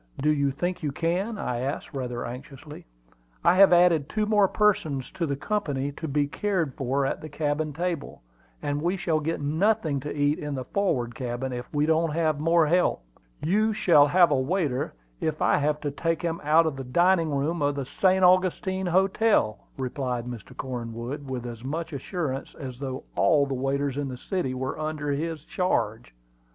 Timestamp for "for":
6.73-7.05